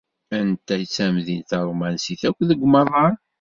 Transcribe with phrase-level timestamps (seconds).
[0.37, 3.13] Anta i d tamdint tarumansit akk deg umaḍal?